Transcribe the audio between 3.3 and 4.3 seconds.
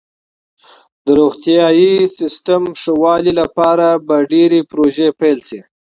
لپاره به